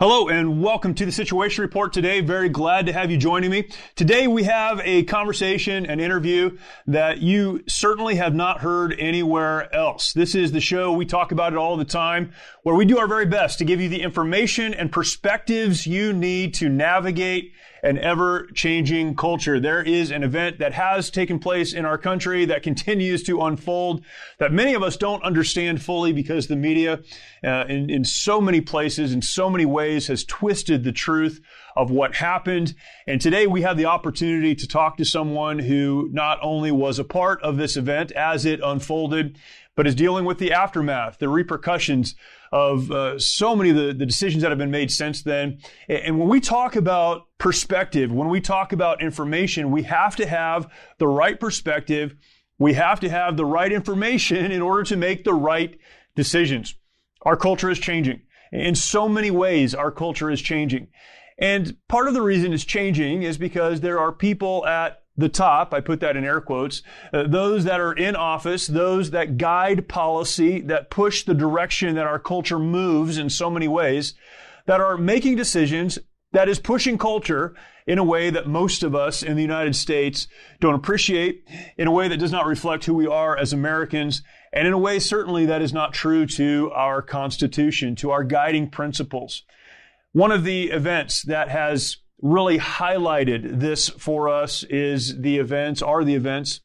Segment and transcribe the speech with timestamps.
[0.00, 2.20] Hello and welcome to the Situation Report today.
[2.20, 3.68] Very glad to have you joining me.
[3.96, 6.56] Today we have a conversation, an interview
[6.86, 10.12] that you certainly have not heard anywhere else.
[10.12, 12.30] This is the show, we talk about it all the time,
[12.62, 16.54] where we do our very best to give you the information and perspectives you need
[16.54, 19.60] to navigate an ever changing culture.
[19.60, 24.04] There is an event that has taken place in our country that continues to unfold
[24.38, 27.00] that many of us don't understand fully because the media
[27.44, 31.40] uh, in, in so many places, in so many ways has twisted the truth
[31.76, 32.74] of what happened.
[33.06, 37.04] And today we have the opportunity to talk to someone who not only was a
[37.04, 39.38] part of this event as it unfolded,
[39.76, 42.16] but is dealing with the aftermath, the repercussions
[42.52, 45.58] of uh, so many of the, the decisions that have been made since then.
[45.88, 50.70] And when we talk about perspective, when we talk about information, we have to have
[50.98, 52.14] the right perspective.
[52.58, 55.78] We have to have the right information in order to make the right
[56.16, 56.74] decisions.
[57.22, 58.22] Our culture is changing.
[58.50, 60.88] In so many ways, our culture is changing.
[61.38, 65.74] And part of the reason it's changing is because there are people at the top,
[65.74, 66.80] I put that in air quotes,
[67.12, 72.06] uh, those that are in office, those that guide policy, that push the direction that
[72.06, 74.14] our culture moves in so many ways,
[74.66, 75.98] that are making decisions
[76.32, 77.54] that is pushing culture
[77.86, 80.28] in a way that most of us in the United States
[80.60, 81.42] don't appreciate,
[81.76, 84.78] in a way that does not reflect who we are as Americans, and in a
[84.78, 89.42] way certainly that is not true to our Constitution, to our guiding principles.
[90.12, 96.04] One of the events that has really highlighted this for us is the events, are
[96.04, 96.60] the events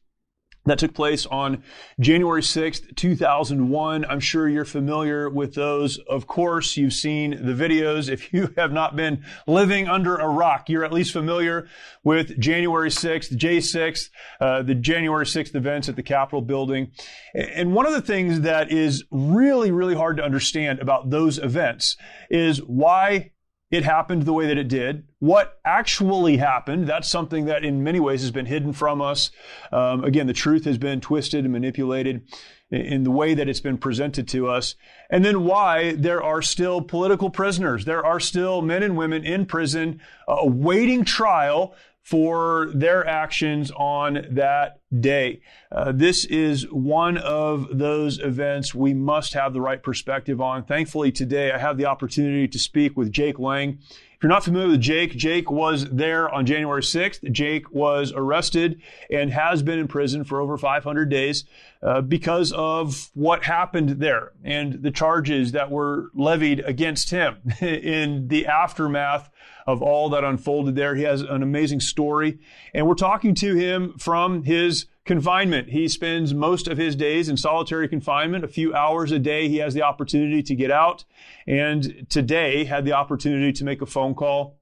[0.66, 1.62] that took place on
[2.00, 4.04] January 6th, 2001.
[4.06, 5.98] I'm sure you're familiar with those.
[6.08, 8.08] Of course, you've seen the videos.
[8.08, 11.68] If you have not been living under a rock, you're at least familiar
[12.02, 14.08] with January 6th, J6,
[14.40, 16.92] uh, the January 6th events at the Capitol building.
[17.34, 21.96] And one of the things that is really, really hard to understand about those events
[22.30, 23.32] is why
[23.74, 25.02] it happened the way that it did.
[25.18, 29.32] What actually happened, that's something that in many ways has been hidden from us.
[29.72, 32.22] Um, again, the truth has been twisted and manipulated
[32.70, 34.76] in the way that it's been presented to us.
[35.10, 37.84] And then why there are still political prisoners.
[37.84, 41.74] There are still men and women in prison uh, awaiting trial
[42.04, 45.40] for their actions on that day.
[45.72, 50.64] Uh, this is one of those events we must have the right perspective on.
[50.64, 53.78] Thankfully, today I have the opportunity to speak with Jake Lang.
[54.16, 57.30] If you're not familiar with Jake, Jake was there on January 6th.
[57.32, 58.80] Jake was arrested
[59.10, 61.44] and has been in prison for over 500 days
[61.82, 68.28] uh, because of what happened there and the charges that were levied against him in
[68.28, 69.30] the aftermath
[69.66, 70.94] of all that unfolded there.
[70.94, 72.38] He has an amazing story.
[72.72, 75.70] And we're talking to him from his confinement.
[75.70, 78.44] He spends most of his days in solitary confinement.
[78.44, 81.04] A few hours a day, he has the opportunity to get out.
[81.46, 84.58] And today had the opportunity to make a phone call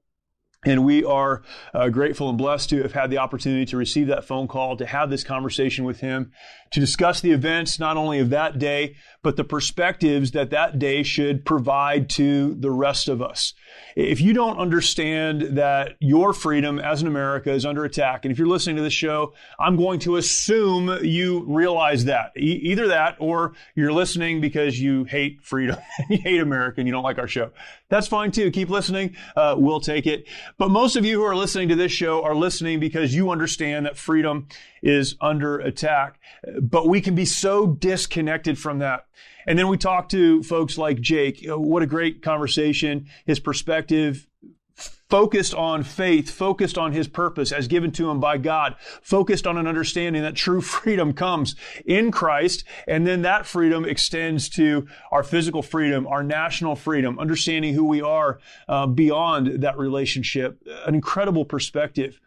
[0.65, 1.41] and we are
[1.73, 4.85] uh, grateful and blessed to have had the opportunity to receive that phone call, to
[4.85, 6.31] have this conversation with him,
[6.73, 11.03] to discuss the events not only of that day, but the perspectives that that day
[11.03, 13.53] should provide to the rest of us.
[13.95, 18.39] If you don't understand that your freedom as an America is under attack, and if
[18.39, 22.31] you're listening to this show, I'm going to assume you realize that.
[22.35, 25.77] E- either that or you're listening because you hate freedom,
[26.09, 27.51] you hate America, and you don't like our show.
[27.89, 28.49] That's fine too.
[28.49, 29.15] Keep listening.
[29.35, 30.25] Uh, we'll take it.
[30.57, 33.85] But most of you who are listening to this show are listening because you understand
[33.85, 34.47] that freedom
[34.81, 36.19] is under attack.
[36.63, 39.05] But we can be so disconnected from that.
[39.45, 41.45] And then we talk to folks like Jake.
[41.45, 43.07] What a great conversation.
[43.25, 44.27] His perspective
[45.09, 49.57] focused on faith, focused on his purpose as given to him by God, focused on
[49.57, 51.55] an understanding that true freedom comes
[51.85, 57.73] in Christ, and then that freedom extends to our physical freedom, our national freedom, understanding
[57.73, 60.59] who we are uh, beyond that relationship.
[60.85, 62.19] An incredible perspective.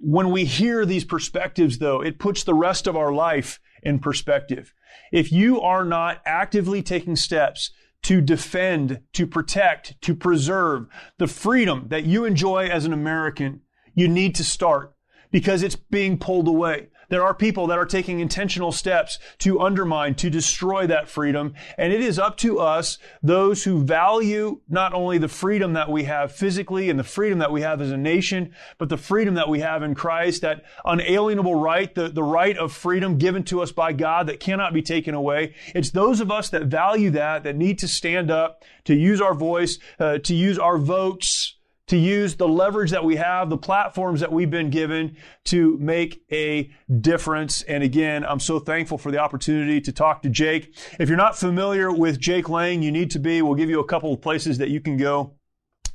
[0.00, 4.72] When we hear these perspectives, though, it puts the rest of our life in perspective.
[5.12, 7.70] If you are not actively taking steps
[8.02, 10.86] to defend, to protect, to preserve
[11.18, 13.62] the freedom that you enjoy as an American,
[13.94, 14.94] you need to start
[15.30, 16.88] because it's being pulled away.
[17.08, 21.54] There are people that are taking intentional steps to undermine, to destroy that freedom.
[21.76, 26.04] And it is up to us, those who value not only the freedom that we
[26.04, 29.48] have physically and the freedom that we have as a nation, but the freedom that
[29.48, 33.72] we have in Christ, that unalienable right, the, the right of freedom given to us
[33.72, 35.54] by God that cannot be taken away.
[35.74, 39.34] It's those of us that value that, that need to stand up, to use our
[39.34, 41.43] voice, uh, to use our votes,
[41.86, 46.22] to use the leverage that we have, the platforms that we've been given to make
[46.32, 46.70] a
[47.00, 47.62] difference.
[47.62, 50.74] And again, I'm so thankful for the opportunity to talk to Jake.
[50.98, 53.42] If you're not familiar with Jake Lang, you need to be.
[53.42, 55.34] We'll give you a couple of places that you can go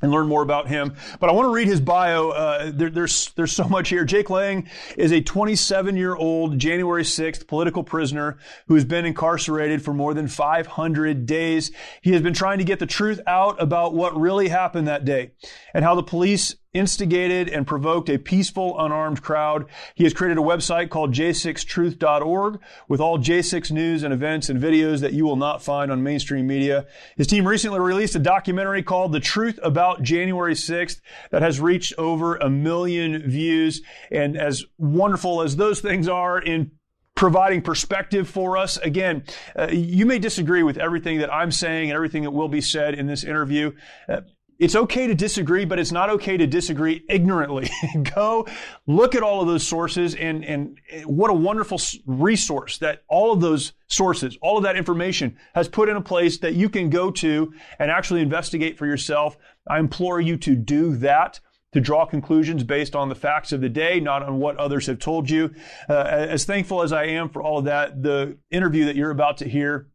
[0.02, 0.94] and learn more about him.
[1.18, 2.30] But I want to read his bio.
[2.30, 4.04] Uh, there, there's there's so much here.
[4.04, 8.38] Jake Lang is a 27 year old January 6th political prisoner
[8.68, 11.70] who has been incarcerated for more than 500 days.
[12.02, 15.32] He has been trying to get the truth out about what really happened that day
[15.74, 19.66] and how the police instigated and provoked a peaceful, unarmed crowd.
[19.94, 25.00] He has created a website called j6truth.org with all J6 news and events and videos
[25.00, 26.86] that you will not find on mainstream media.
[27.16, 31.00] His team recently released a documentary called The Truth About January 6th
[31.30, 33.82] that has reached over a million views.
[34.10, 36.70] And as wonderful as those things are in
[37.16, 38.78] providing perspective for us.
[38.78, 39.24] Again,
[39.54, 42.94] uh, you may disagree with everything that I'm saying and everything that will be said
[42.94, 43.72] in this interview.
[44.08, 44.22] Uh,
[44.60, 47.70] it's okay to disagree, but it's not okay to disagree ignorantly.
[48.14, 48.46] Go
[48.86, 53.40] look at all of those sources and, and what a wonderful resource that all of
[53.40, 57.10] those sources, all of that information has put in a place that you can go
[57.10, 59.38] to and actually investigate for yourself.
[59.66, 61.40] I implore you to do that
[61.72, 64.98] to draw conclusions based on the facts of the day, not on what others have
[64.98, 65.54] told you.
[65.88, 69.38] Uh, as thankful as I am for all of that, the interview that you're about
[69.38, 69.86] to hear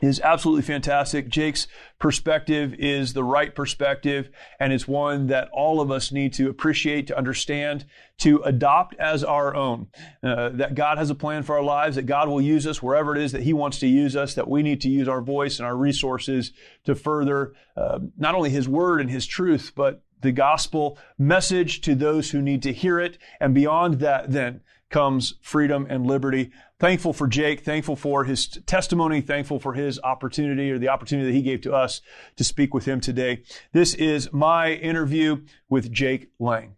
[0.00, 1.28] is absolutely fantastic.
[1.28, 1.66] Jake's
[1.98, 7.06] perspective is the right perspective, and it's one that all of us need to appreciate,
[7.06, 7.86] to understand,
[8.18, 9.88] to adopt as our own.
[10.22, 13.16] Uh, that God has a plan for our lives, that God will use us wherever
[13.16, 15.58] it is that He wants to use us, that we need to use our voice
[15.58, 16.52] and our resources
[16.84, 21.94] to further uh, not only His word and His truth, but the gospel message to
[21.94, 23.18] those who need to hear it.
[23.40, 24.60] And beyond that, then,
[24.90, 26.50] comes freedom and liberty.
[26.78, 31.34] Thankful for Jake, thankful for his testimony, thankful for his opportunity or the opportunity that
[31.34, 32.02] he gave to us
[32.36, 33.44] to speak with him today.
[33.72, 36.76] This is my interview with Jake Lang.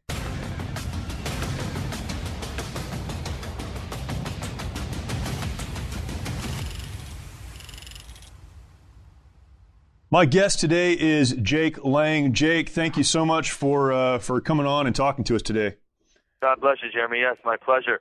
[10.11, 12.33] My guest today is Jake Lang.
[12.33, 15.75] Jake, thank you so much for uh, for coming on and talking to us today.
[16.41, 17.19] God bless you, Jeremy.
[17.19, 18.01] Yes, my pleasure.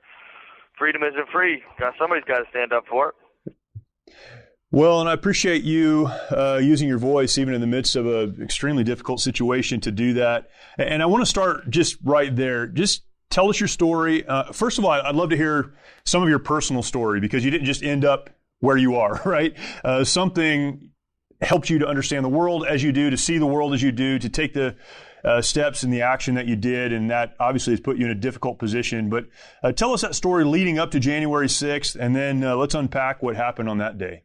[0.78, 1.62] Freedom isn't free.
[1.98, 3.14] Somebody's got to stand up for it.
[4.70, 8.42] Well, and I appreciate you uh, using your voice even in the midst of an
[8.42, 10.50] extremely difficult situation to do that.
[10.76, 12.66] And I want to start just right there.
[12.66, 14.26] Just tell us your story.
[14.26, 15.72] Uh, first of all, I'd love to hear
[16.04, 18.28] some of your personal story because you didn't just end up
[18.60, 19.56] where you are, right?
[19.82, 20.90] Uh, something
[21.40, 23.92] helped you to understand the world as you do, to see the world as you
[23.92, 24.76] do, to take the
[25.24, 28.10] uh, steps and the action that you did, and that obviously has put you in
[28.10, 29.08] a difficult position.
[29.10, 29.26] But
[29.62, 33.22] uh, tell us that story leading up to January 6th, and then uh, let's unpack
[33.22, 34.22] what happened on that day.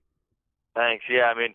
[0.76, 1.06] Thanks.
[1.10, 1.54] Yeah, I mean,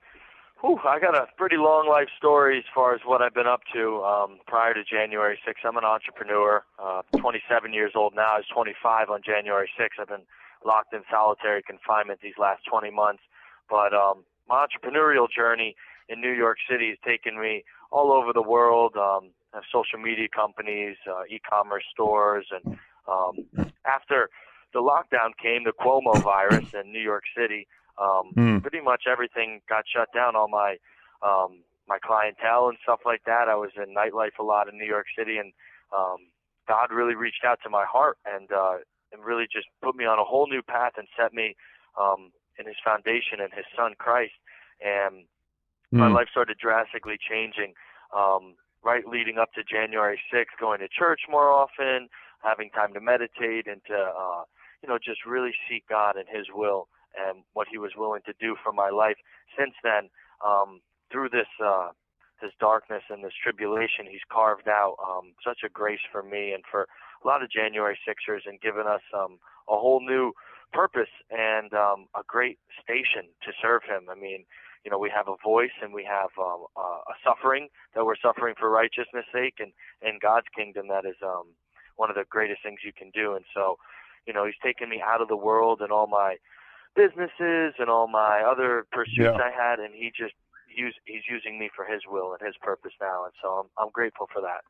[0.60, 3.60] whew, I got a pretty long life story as far as what I've been up
[3.74, 5.66] to um, prior to January 6th.
[5.66, 8.28] I'm an entrepreneur, uh, 27 years old now.
[8.34, 10.00] I was 25 on January 6th.
[10.00, 10.26] I've been
[10.64, 13.22] locked in solitary confinement these last 20 months.
[13.68, 15.76] But um, my entrepreneurial journey
[16.08, 18.96] in New York City has taken me all over the world.
[18.96, 23.46] Um, have social media companies, uh, e-commerce stores, and um,
[23.86, 24.28] after
[24.74, 27.66] the lockdown came, the Cuomo virus in New York City,
[28.00, 28.60] um, mm.
[28.62, 30.36] pretty much everything got shut down.
[30.36, 30.76] All my
[31.22, 33.48] um, my clientele and stuff like that.
[33.48, 35.52] I was in nightlife a lot in New York City, and
[35.96, 36.28] um,
[36.68, 38.76] God really reached out to my heart and uh,
[39.12, 41.56] and really just put me on a whole new path and set me
[41.98, 44.36] um, in His foundation and His Son Christ.
[44.84, 45.24] And
[45.92, 45.98] Mm.
[45.98, 47.74] My life started drastically changing.
[48.14, 48.54] Um,
[48.84, 52.08] right leading up to January 6th, going to church more often,
[52.42, 54.42] having time to meditate and to, uh,
[54.82, 58.32] you know, just really seek God and His will and what He was willing to
[58.40, 59.16] do for my life.
[59.58, 60.10] Since then,
[60.46, 60.80] um,
[61.10, 61.88] through this, uh,
[62.40, 66.62] this darkness and this tribulation, He's carved out um, such a grace for me and
[66.70, 66.86] for
[67.24, 70.32] a lot of January Sixers and given us um, a whole new
[70.72, 74.06] purpose and um, a great station to serve Him.
[74.08, 74.44] I mean,
[74.88, 78.16] you know we have a voice and we have um, uh, a suffering that we're
[78.16, 81.44] suffering for righteousness' sake, and in God's kingdom that is um,
[81.96, 83.34] one of the greatest things you can do.
[83.34, 83.76] And so,
[84.26, 86.36] you know, He's taken me out of the world and all my
[86.96, 89.36] businesses and all my other pursuits yeah.
[89.36, 90.32] I had, and He just
[90.74, 93.90] use, He's using me for His will and His purpose now, and so I'm I'm
[93.92, 94.64] grateful for that.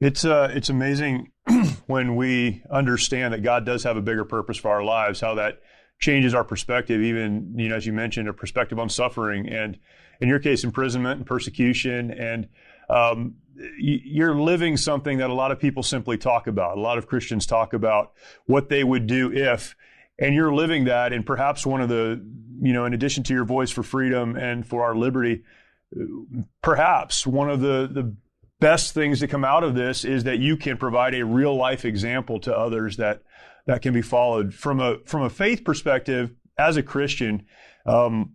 [0.00, 1.30] It's uh, it's amazing
[1.86, 5.20] when we understand that God does have a bigger purpose for our lives.
[5.20, 5.62] How that
[6.02, 9.78] changes our perspective, even you know, as you mentioned, a perspective on suffering, and
[10.20, 12.48] in your case, imprisonment and persecution, and
[12.90, 13.36] um,
[13.78, 16.76] you're living something that a lot of people simply talk about.
[16.76, 18.12] A lot of Christians talk about
[18.46, 19.76] what they would do if,
[20.18, 21.12] and you're living that.
[21.12, 22.20] And perhaps one of the,
[22.60, 25.44] you know, in addition to your voice for freedom and for our liberty,
[26.62, 28.14] perhaps one of the the
[28.58, 31.84] best things to come out of this is that you can provide a real life
[31.84, 33.22] example to others that
[33.66, 37.46] that can be followed from a from a faith perspective as a Christian.
[37.86, 38.34] Um,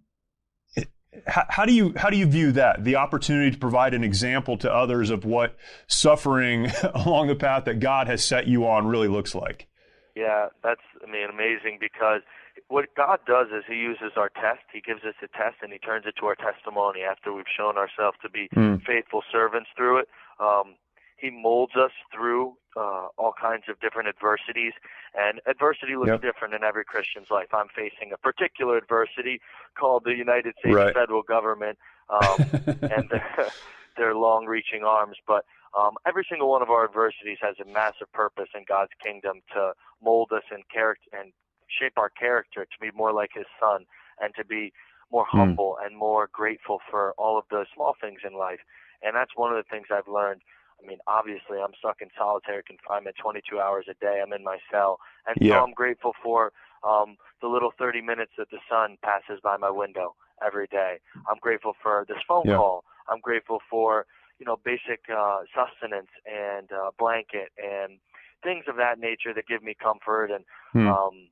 [1.26, 4.58] how, how, do you how do you view that the opportunity to provide an example
[4.58, 5.56] to others of what
[5.88, 9.68] suffering along the path that God has set you on really looks like?
[10.16, 12.22] Yeah, that's I mean amazing because
[12.70, 14.66] what God does is He uses our test.
[14.74, 17.78] He gives us a test and He turns it to our testimony after we've shown
[17.78, 18.82] ourselves to be mm.
[18.84, 20.08] faithful servants through it.
[20.40, 20.76] Um,
[21.18, 24.74] he molds us through uh, all kinds of different adversities,
[25.18, 26.22] and adversity looks yep.
[26.22, 27.48] different in every Christian's life.
[27.54, 29.42] I'm facing a particular adversity
[29.78, 30.94] called the United States right.
[30.94, 32.38] federal government um,
[32.94, 33.50] and their,
[33.98, 35.46] their long-reaching arms, but
[35.78, 39.74] um, every single one of our adversities has a massive purpose in God's kingdom to
[40.02, 41.34] mold us and character and
[41.68, 43.86] shape our character to be more like His Son
[44.22, 44.72] and to be
[45.12, 45.38] more mm.
[45.38, 48.60] humble and more grateful for all of the small things in life.
[49.04, 50.42] And that's one of the things I've learned
[50.82, 54.22] I mean, obviously, I'm stuck in solitary confinement 22 hours a day.
[54.24, 55.56] I'm in my cell, and yeah.
[55.56, 56.52] so I'm grateful for
[56.88, 60.16] um, the little 30 minutes that the sun passes by my window
[60.46, 61.00] every day.
[61.30, 62.58] I'm grateful for this phone yeah.
[62.58, 62.84] call.
[63.10, 64.06] I'm grateful for
[64.40, 68.00] you know basic uh, sustenance and uh, blanket and
[68.44, 70.88] things of that nature that give me comfort and hmm.
[70.88, 71.28] um,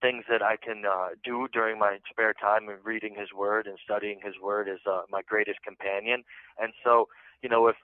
[0.00, 3.78] things that I can uh, do during my spare time and reading His Word and
[3.82, 6.22] studying His Word is uh, my greatest companion.
[6.60, 7.08] And so,
[7.42, 7.76] you know, if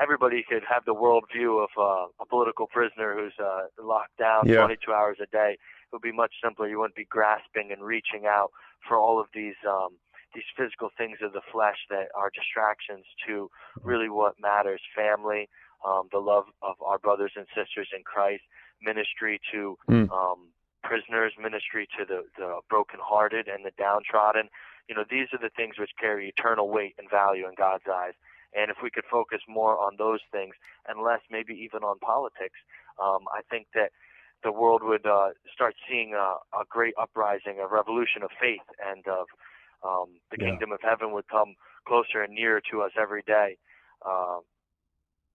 [0.00, 4.46] everybody could have the world view of uh, a political prisoner who's uh, locked down
[4.46, 4.56] yeah.
[4.56, 5.52] 22 hours a day.
[5.52, 6.68] It would be much simpler.
[6.68, 8.50] You wouldn't be grasping and reaching out
[8.86, 9.98] for all of these um,
[10.34, 13.50] these physical things of the flesh that are distractions to
[13.82, 15.48] really what matters: family,
[15.86, 18.42] um, the love of our brothers and sisters in Christ,
[18.82, 20.10] ministry to mm.
[20.10, 20.48] um,
[20.82, 24.48] prisoners, ministry to the, the brokenhearted and the downtrodden.
[24.88, 28.14] You know, these are the things which carry eternal weight and value in God's eyes.
[28.54, 30.54] And if we could focus more on those things
[30.86, 32.58] and less maybe even on politics,
[33.02, 33.90] um, I think that
[34.42, 39.06] the world would uh, start seeing a, a great uprising, a revolution of faith, and
[39.06, 39.26] of
[39.84, 40.50] um, the yeah.
[40.50, 41.54] kingdom of heaven would come
[41.86, 43.56] closer and nearer to us every day.
[44.06, 44.38] Uh,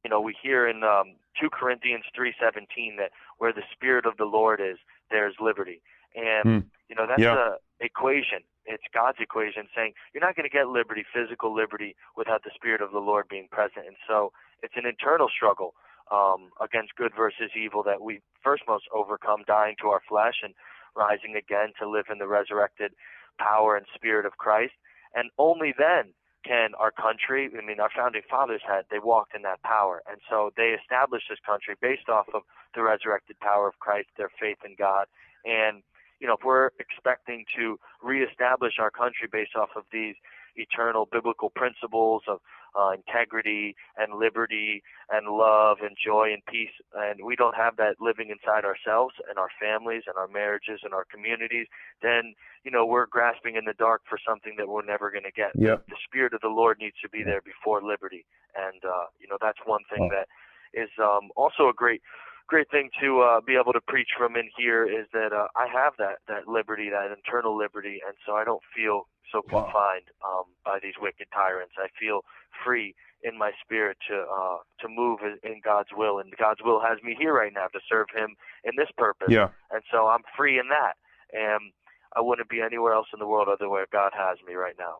[0.03, 4.25] you know, we hear in um, 2 Corinthians 3:17 that where the spirit of the
[4.25, 4.77] Lord is,
[5.09, 5.81] there's liberty,
[6.15, 6.65] and mm.
[6.89, 7.55] you know that's yeah.
[7.79, 12.43] a equation it's God's equation saying you're not going to get liberty, physical liberty, without
[12.43, 13.87] the Spirit of the Lord being present.
[13.87, 14.31] And so
[14.61, 15.73] it's an internal struggle
[16.11, 20.53] um, against good versus evil that we first must overcome, dying to our flesh and
[20.95, 22.91] rising again to live in the resurrected
[23.39, 24.73] power and Spirit of Christ.
[25.15, 26.13] And only then
[26.45, 30.01] can our country, I mean, our founding fathers had, they walked in that power.
[30.09, 32.43] And so they established this country based off of
[32.73, 35.07] the resurrected power of Christ, their faith in God.
[35.43, 35.83] And
[36.19, 40.15] you know, if we're expecting to reestablish our country based off of these
[40.55, 42.39] eternal biblical principles of
[42.77, 47.95] uh, integrity and liberty and love and joy and peace, and we don't have that
[47.99, 51.67] living inside ourselves and our families and our marriages and our communities,
[52.01, 52.33] then
[52.63, 55.51] you know we're grasping in the dark for something that we're never going to get.
[55.55, 55.87] Yep.
[55.87, 59.37] The spirit of the Lord needs to be there before liberty, and uh, you know
[59.41, 60.27] that's one thing that
[60.73, 62.01] is um, also a great
[62.47, 65.67] great thing to uh, be able to preach from in here is that uh, I
[65.67, 70.45] have that that liberty, that internal liberty, and so I don't feel so confined um,
[70.65, 71.73] by these wicked tyrants.
[71.77, 72.21] I feel
[72.63, 77.01] free in my spirit to uh, to move in God's will, and God's will has
[77.03, 79.27] me here right now to serve Him in this purpose.
[79.29, 79.49] Yeah.
[79.71, 80.93] And so I'm free in that,
[81.33, 81.71] and
[82.15, 84.97] I wouldn't be anywhere else in the world other where God has me right now.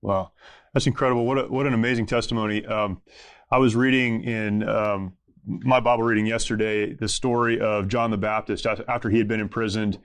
[0.00, 0.32] Wow,
[0.72, 1.26] that's incredible!
[1.26, 2.64] What a, what an amazing testimony.
[2.66, 3.02] Um,
[3.50, 8.66] I was reading in um, my Bible reading yesterday the story of John the Baptist
[8.66, 9.98] after he had been imprisoned.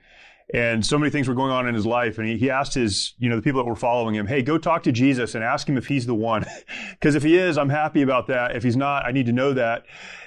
[0.52, 2.16] And so many things were going on in his life.
[2.16, 4.56] And he, he asked his, you know, the people that were following him, hey, go
[4.56, 6.44] talk to Jesus and ask him if he's the one.
[6.92, 8.56] Because if he is, I'm happy about that.
[8.56, 9.84] If he's not, I need to know that.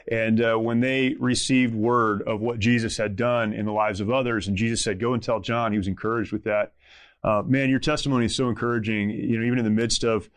[0.09, 4.09] And uh, when they received word of what Jesus had done in the lives of
[4.09, 6.73] others, and Jesus said, go and tell John, he was encouraged with that.
[7.23, 10.29] Uh, man, your testimony is so encouraging, you know, even in the midst of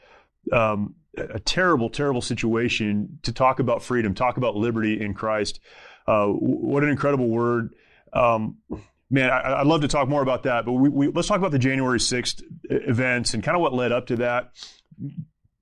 [0.52, 5.60] um, a terrible, terrible situation to talk about freedom, talk about liberty in Christ.
[6.06, 7.74] Uh, what an incredible word.
[8.12, 8.58] Um,
[9.10, 11.52] man, I, would love to talk more about that, but we, we, let's talk about
[11.52, 14.50] the January 6th events and kind of what led up to that.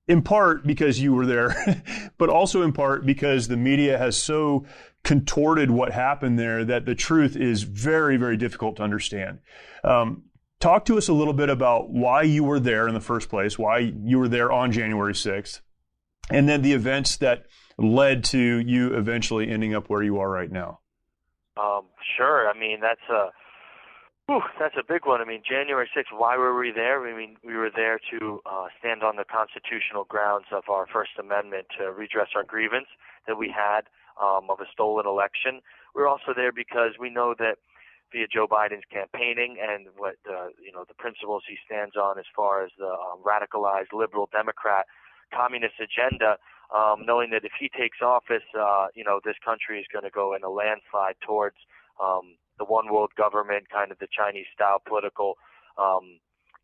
[0.07, 1.55] in part because you were there,
[2.17, 4.65] but also in part because the media has so
[5.03, 9.39] contorted what happened there that the truth is very, very difficult to understand.
[9.83, 10.23] Um,
[10.63, 13.59] talk to us a little bit about why you were there in the first place,
[13.59, 15.59] why you were there on January 6th,
[16.29, 17.45] and then the events that
[17.77, 20.79] led to you eventually ending up where you are right now.
[21.57, 21.83] Um,
[22.17, 22.49] sure.
[22.49, 23.29] I mean, that's a
[24.27, 25.19] Whew, that's a big one.
[25.19, 27.05] I mean, January 6th, why were we there?
[27.05, 31.11] I mean, we were there to uh, stand on the constitutional grounds of our First
[31.19, 32.87] Amendment to redress our grievance
[33.27, 33.81] that we had
[34.15, 35.59] um, of a stolen election.
[35.93, 37.57] We're also there because we know that
[38.13, 42.29] via Joe Biden's campaigning and what uh, you know the principles he stands on as
[42.35, 44.85] far as the um, radicalized liberal Democrat
[45.33, 46.37] communist agenda,
[46.69, 50.13] um, knowing that if he takes office, uh, you know this country is going to
[50.13, 51.57] go in a landslide towards
[52.01, 55.35] um, the one world government, kind of the Chinese style political
[55.81, 56.21] um,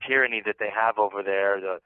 [0.08, 1.60] tyranny that they have over there.
[1.60, 1.82] The,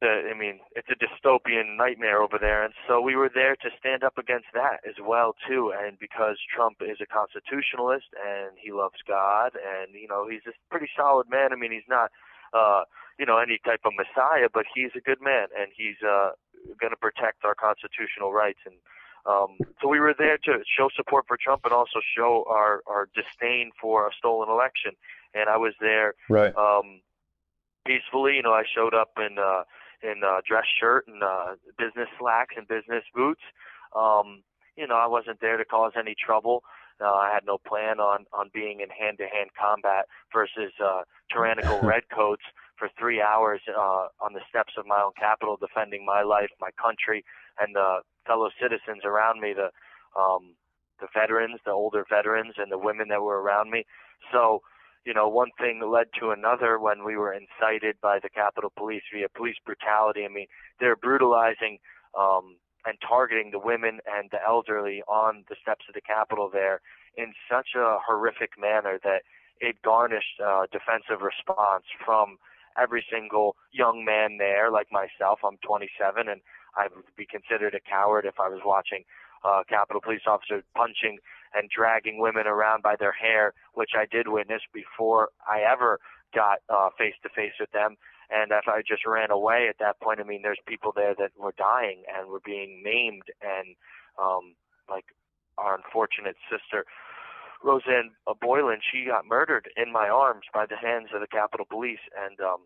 [0.00, 3.68] the, I mean, it's a dystopian nightmare over there, and so we were there to
[3.78, 5.72] stand up against that as well too.
[5.72, 10.52] And because Trump is a constitutionalist and he loves God, and you know he's a
[10.70, 11.52] pretty solid man.
[11.52, 12.10] I mean, he's not,
[12.52, 12.82] uh,
[13.18, 16.36] you know, any type of messiah, but he's a good man, and he's uh,
[16.80, 18.76] going to protect our constitutional rights and
[19.26, 23.08] um, so we were there to show support for Trump and also show our, our
[23.14, 24.92] disdain for a stolen election.
[25.34, 26.54] And I was there right.
[26.56, 27.00] um,
[27.84, 28.36] peacefully.
[28.36, 29.64] You know, I showed up in uh,
[30.06, 33.42] in a dress shirt and uh, business slacks and business boots.
[33.94, 34.42] Um,
[34.76, 36.62] you know, I wasn't there to cause any trouble.
[37.00, 42.44] Uh, I had no plan on on being in hand-to-hand combat versus uh, tyrannical redcoats
[42.78, 46.70] for three hours uh, on the steps of my own Capitol, defending my life, my
[46.80, 47.24] country,
[47.58, 49.70] and the fellow citizens around me, the
[50.18, 50.54] um,
[51.00, 53.84] the veterans, the older veterans, and the women that were around me.
[54.32, 54.62] So,
[55.06, 59.04] you know, one thing led to another when we were incited by the Capitol Police
[59.14, 60.24] via police brutality.
[60.24, 60.48] I mean,
[60.80, 61.78] they're brutalizing
[62.18, 66.80] um, and targeting the women and the elderly on the steps of the Capitol there
[67.16, 69.22] in such a horrific manner that
[69.60, 72.38] it garnished uh, defensive response from
[72.76, 75.38] every single young man there, like myself.
[75.46, 76.40] I'm 27, and
[76.76, 79.04] I would be considered a coward if I was watching
[79.46, 81.18] uh, Capitol Police officers punching
[81.54, 86.00] and dragging women around by their hair, which I did witness before I ever
[86.34, 86.58] got
[86.98, 87.96] face to face with them.
[88.28, 91.30] And if I just ran away at that point, I mean, there's people there that
[91.38, 93.76] were dying and were being maimed, and
[94.20, 94.56] um,
[94.90, 95.04] like
[95.56, 96.84] our unfortunate sister
[97.62, 102.04] Rosanne Boyland, she got murdered in my arms by the hands of the Capitol Police,
[102.14, 102.60] and um,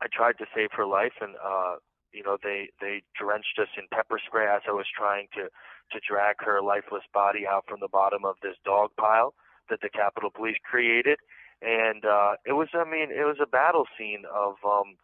[0.00, 1.76] I tried to save her life, and uh,
[2.12, 5.48] you know they they drenched us in pepper spray as I was trying to
[5.90, 9.34] to drag her lifeless body out from the bottom of this dog pile
[9.70, 11.18] that the Capitol Police created,
[11.60, 14.96] and uh, it was I mean it was a battle scene of um,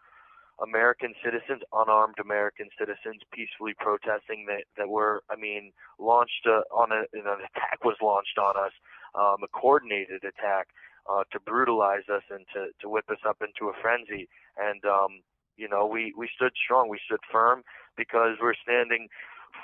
[0.62, 6.93] American citizens, unarmed American citizens, peacefully protesting that that were I mean launched uh, on
[6.93, 8.73] a an attack was launched on us,
[9.14, 10.69] um, a coordinated attack.
[11.09, 14.29] Uh, to brutalize us and to, to whip us up into a frenzy.
[14.59, 15.23] And um,
[15.59, 17.62] you know, we, we stood strong, we stood firm
[17.97, 19.09] because we're standing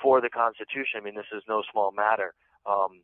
[0.01, 0.99] for the Constitution.
[0.99, 2.33] I mean, this is no small matter.
[2.65, 3.01] Um,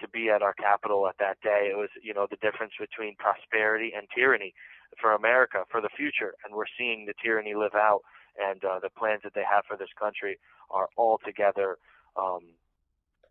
[0.00, 3.14] to be at our Capitol at that day, it was, you know, the difference between
[3.16, 4.52] prosperity and tyranny
[5.00, 6.34] for America, for the future.
[6.44, 8.00] And we're seeing the tyranny live out,
[8.36, 10.38] and uh, the plans that they have for this country
[10.70, 11.78] are altogether
[12.16, 12.42] um,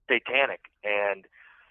[0.08, 0.62] satanic.
[0.84, 1.26] And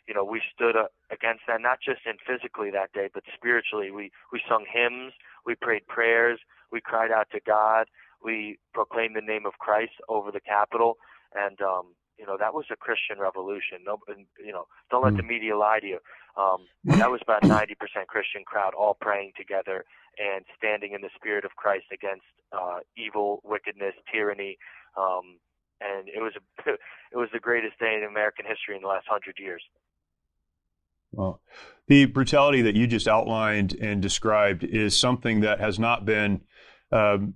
[0.06, 0.74] you know, we stood
[1.10, 3.90] against that, not just in physically that day, but spiritually.
[3.90, 5.12] We we sung hymns,
[5.46, 7.86] we prayed prayers, we cried out to God,
[8.22, 10.96] we proclaimed the name of Christ over the Capitol,
[11.34, 13.84] and um, you know that was a Christian revolution.
[13.84, 13.98] No,
[14.44, 15.28] you know, don't let the hmm.
[15.28, 15.98] media lie to you.
[16.36, 17.76] Um, that was about 90%
[18.08, 19.84] Christian crowd all praying together
[20.18, 24.56] and standing in the spirit of Christ against uh, evil, wickedness, tyranny,
[24.96, 25.38] um,
[25.80, 26.70] and it was a,
[27.12, 29.62] it was the greatest day in American history in the last hundred years.
[31.12, 31.40] Well,
[31.88, 36.42] the brutality that you just outlined and described is something that has not been,
[36.90, 37.34] um,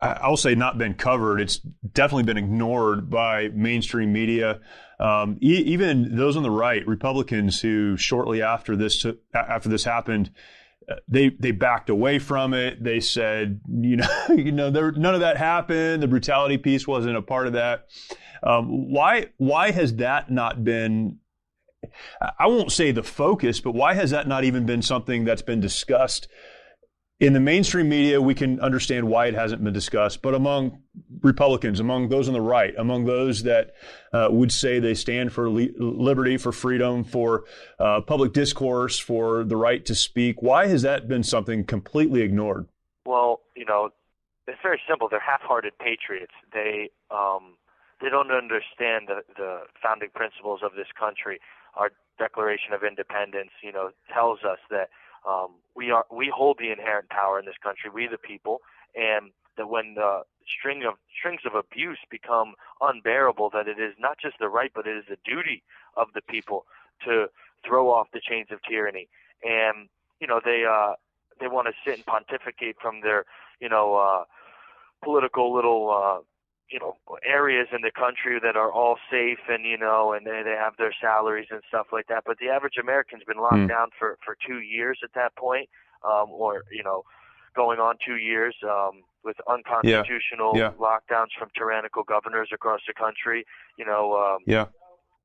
[0.00, 1.40] I'll say, not been covered.
[1.40, 4.60] It's definitely been ignored by mainstream media.
[5.00, 10.30] Um, e- even those on the right, Republicans, who shortly after this after this happened,
[10.88, 12.82] uh, they they backed away from it.
[12.82, 16.02] They said, you know, you know, there, none of that happened.
[16.02, 17.86] The brutality piece wasn't a part of that.
[18.42, 21.18] Um, why why has that not been
[22.38, 25.60] I won't say the focus, but why has that not even been something that's been
[25.60, 26.28] discussed?
[27.20, 30.82] In the mainstream media, we can understand why it hasn't been discussed, but among
[31.20, 33.74] Republicans, among those on the right, among those that
[34.12, 37.42] uh, would say they stand for li- liberty, for freedom, for
[37.80, 42.68] uh, public discourse, for the right to speak, why has that been something completely ignored?
[43.04, 43.90] Well, you know,
[44.46, 45.08] it's very simple.
[45.08, 46.34] They're half-hearted patriots.
[46.52, 47.54] They um,
[48.00, 51.40] they don't understand the, the founding principles of this country.
[51.74, 54.90] Our Declaration of Independence, you know, tells us that
[55.28, 58.60] um, we are we hold the inherent power in this country, we the people,
[58.94, 60.22] and that when the
[60.58, 64.86] string of strings of abuse become unbearable, that it is not just the right, but
[64.86, 65.62] it is the duty
[65.96, 66.64] of the people
[67.04, 67.26] to
[67.66, 69.08] throw off the chains of tyranny.
[69.44, 69.88] And
[70.20, 70.94] you know, they uh,
[71.40, 73.24] they want to sit and pontificate from their
[73.60, 74.24] you know uh,
[75.04, 76.20] political little uh,
[76.70, 80.42] you know areas in the country that are all safe and you know and they,
[80.44, 83.68] they have their salaries and stuff like that but the average american's been locked mm.
[83.68, 85.68] down for for two years at that point
[86.04, 87.02] um or you know
[87.54, 90.70] going on two years um with unconstitutional yeah.
[90.70, 90.72] Yeah.
[90.78, 93.44] lockdowns from tyrannical governors across the country
[93.78, 94.66] you know um yeah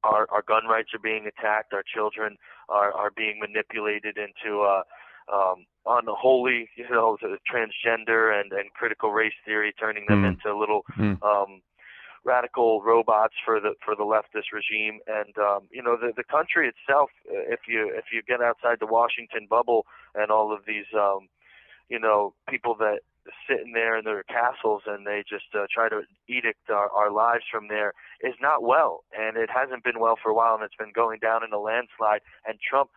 [0.04, 2.38] our our gun rights are being attacked our children
[2.70, 4.84] are are being manipulated into uh
[5.32, 7.18] um, unholy, you know,
[7.52, 10.30] transgender and, and critical race theory, turning them mm.
[10.30, 11.22] into little mm.
[11.24, 11.62] um,
[12.26, 15.00] radical robots for the for the leftist regime.
[15.08, 18.88] And um, you know, the the country itself, if you if you get outside the
[18.88, 21.28] Washington bubble and all of these, um,
[21.90, 23.00] you know, people that
[23.48, 27.12] sit in there in their castles and they just uh, try to edict our, our
[27.12, 30.64] lives from there is not well and it hasn't been well for a while and
[30.64, 32.90] it's been going down in a landslide and Trump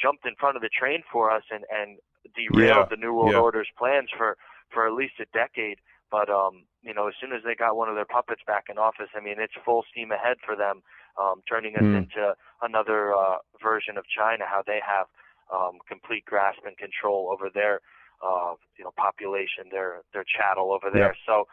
[0.00, 1.98] jumped in front of the train for us and and
[2.34, 2.90] derailed yeah.
[2.90, 3.40] the New World yeah.
[3.40, 4.36] Order's plans for
[4.72, 5.78] for at least a decade.
[6.10, 8.78] But um, you know, as soon as they got one of their puppets back in
[8.78, 10.82] office, I mean, it's full steam ahead for them,
[11.20, 12.04] um, turning us mm.
[12.04, 14.44] into another uh, version of China.
[14.46, 15.06] How they have
[15.52, 17.80] um, complete grasp and control over their
[18.20, 21.16] uh, you know population, their their chattel over there.
[21.16, 21.24] Yeah.
[21.26, 21.44] So,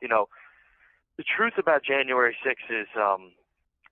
[0.00, 0.26] you know,
[1.18, 3.32] the truth about January 6th is um,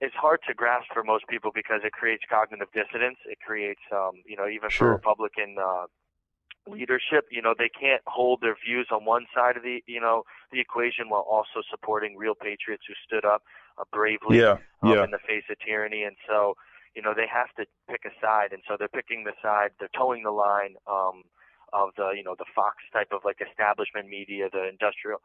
[0.04, 3.16] it's hard to grasp for most people because it creates cognitive dissonance.
[3.24, 4.88] It creates, um, you know, even sure.
[4.88, 5.86] for Republican uh,
[6.68, 10.24] leadership, you know, they can't hold their views on one side of the, you know,
[10.52, 13.42] the equation while also supporting real patriots who stood up
[13.78, 14.58] uh, bravely yeah.
[14.82, 15.04] Um, yeah.
[15.04, 16.02] in the face of tyranny.
[16.02, 16.54] And so,
[16.94, 19.70] you know, they have to pick a side, and so they're picking the side.
[19.80, 21.24] They're toeing the line um,
[21.72, 25.18] of the, you know, the Fox type of like establishment media, the industrial,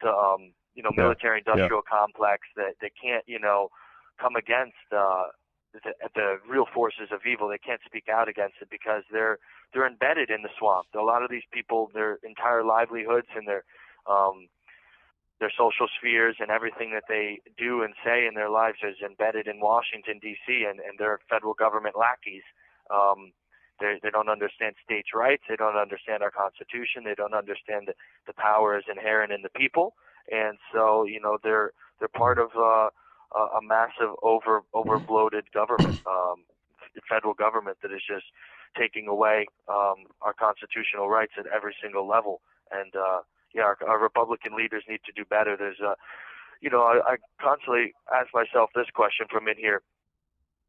[0.00, 1.02] the, um, you know, Yeah.
[1.02, 3.70] military industrial complex that they can't, you know
[4.20, 5.32] come against uh,
[5.72, 7.48] the, the real forces of evil.
[7.48, 9.38] They can't speak out against it because they're
[9.72, 10.88] they're embedded in the swamp.
[10.98, 13.64] A lot of these people, their entire livelihoods and their
[14.06, 14.48] um,
[15.38, 19.46] their social spheres and everything that they do and say in their lives is embedded
[19.46, 20.66] in Washington D.C.
[20.68, 22.44] and, and they're federal government lackeys.
[22.92, 23.32] Um,
[23.80, 25.42] they they don't understand states' rights.
[25.48, 27.04] They don't understand our Constitution.
[27.04, 29.94] They don't understand that the power is inherent in the people.
[30.30, 32.90] And so, you know, they're they're part of uh,
[33.34, 36.44] a, a massive over over bloated government, um,
[37.08, 38.26] federal government that is just
[38.78, 42.40] taking away um, our constitutional rights at every single level.
[42.70, 43.20] And uh,
[43.54, 45.56] yeah, our, our Republican leaders need to do better.
[45.56, 45.96] There's a,
[46.60, 49.82] you know, I, I constantly ask myself this question from in here.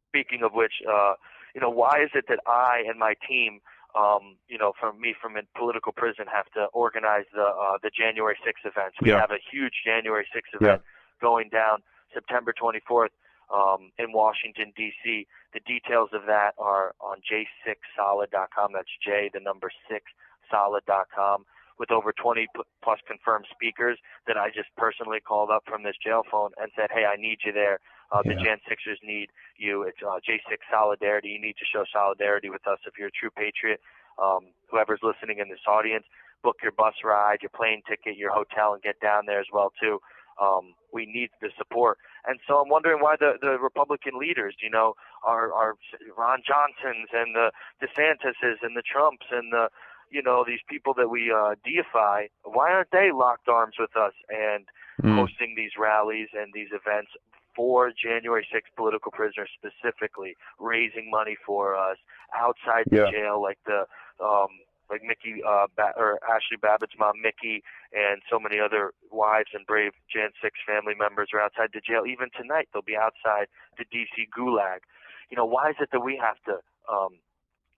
[0.09, 1.13] Speaking of which, uh,
[1.55, 3.61] you know, why is it that I and my team
[3.97, 7.91] um, you know, from me from a political prison have to organize the uh, the
[7.91, 8.95] January 6th events.
[9.01, 9.19] We Yeah.
[9.19, 10.81] have a huge January 6th event
[11.19, 13.09] going down September 24th
[13.53, 15.27] um, in Washington D.C.
[15.53, 18.71] The details of that are on j6solid.com.
[18.73, 20.05] That's J, the number six,
[20.49, 21.45] solid.com.
[21.79, 22.45] With over 20
[22.83, 23.97] plus confirmed speakers
[24.27, 27.39] that I just personally called up from this jail phone and said, "Hey, I need
[27.43, 27.79] you there.
[28.11, 28.43] Uh, The Yeah.
[28.43, 29.83] Jan Sixers need you.
[29.83, 31.29] It's uh, J6 Solidarity.
[31.29, 33.81] You need to show solidarity with us if you're a true patriot.
[34.19, 36.05] Um, whoever's listening in this audience,
[36.43, 39.71] book your bus ride, your plane ticket, your hotel, and get down there as well
[39.81, 39.99] too.
[40.41, 44.69] Um, we need the support, and so I'm wondering why the the Republican leaders, you
[44.69, 45.75] know, are are
[46.17, 47.51] Ron Johnsons and the
[47.81, 49.69] DeSantises and the Trumps and the
[50.09, 52.27] you know these people that we uh, deify.
[52.43, 54.65] Why aren't they locked arms with us and
[55.01, 55.15] Mm.
[55.17, 57.11] hosting these rallies and these events
[57.55, 61.97] for January 6th political prisoners specifically, raising money for us
[62.35, 63.11] outside the Yeah.
[63.11, 63.87] jail, like the
[64.19, 64.49] um,
[64.91, 69.65] like Mickey uh, ba- or Ashli Babbitt's mom, Mickey, and so many other wives and
[69.65, 72.03] brave Jan 6 family members are outside the jail.
[72.05, 74.27] Even tonight, they'll be outside the D.C.
[74.37, 74.83] Gulag.
[75.29, 76.59] You know, why is it that we have to
[76.91, 77.19] um,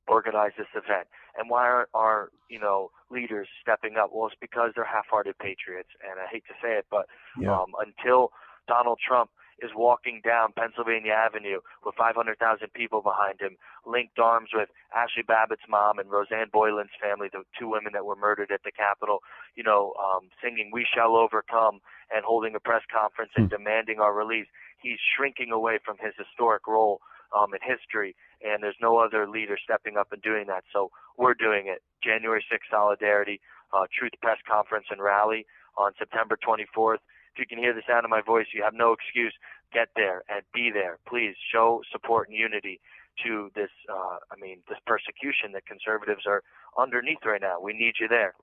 [0.08, 1.08] organize this event?
[1.38, 4.10] And why aren't our, you know, leaders stepping up?
[4.14, 7.06] Well, it's because they're half-hearted patriots, and I hate to say it, but
[7.40, 7.54] Yeah.
[7.54, 8.32] um, until
[8.68, 9.30] Donald Trump
[9.62, 12.38] is walking down Pennsylvania Avenue with 500,000
[12.74, 17.70] people behind him, linked arms with Ashli Babbitt's mom and Rosanne Boyland's family, the two
[17.70, 19.20] women that were murdered at the Capitol,
[19.56, 21.82] you know, um, singing "We Shall Overcome"
[22.14, 24.48] and holding a press conference and demanding our release.
[24.82, 27.02] He's shrinking away from his historic role
[27.36, 30.64] um, in history, and there's no other leader stepping up and doing that.
[30.74, 31.82] So we're doing it.
[32.04, 33.42] January 6th solidarity.
[33.74, 35.46] uh, Truth Press Conference and Rally
[35.78, 37.00] on September 24th.
[37.34, 39.34] If you can hear the sound of my voice, you have no excuse.
[39.74, 41.00] Get there and be there.
[41.08, 42.80] Please show support and unity
[43.26, 43.70] to this.
[43.90, 46.44] Uh, I mean, this persecution that conservatives are
[46.78, 47.60] underneath right now.
[47.60, 48.36] We need you there.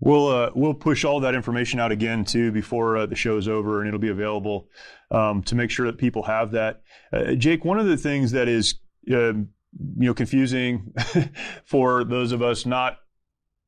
[0.00, 3.80] We'll uh, we'll push all that information out again too before uh, the show's over,
[3.80, 4.68] and it'll be available
[5.10, 6.82] um, to make sure that people have that.
[7.12, 8.76] Uh, Jake, one of the things that is
[9.12, 9.50] um,
[9.96, 10.94] you know confusing
[11.64, 12.98] for those of us not